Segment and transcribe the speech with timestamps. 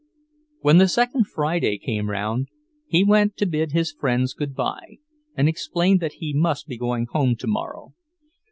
[0.61, 2.47] When the second Friday came round,
[2.87, 4.97] he went to bid his friends good bye
[5.37, 7.93] and explained that he must be going home tomorrow.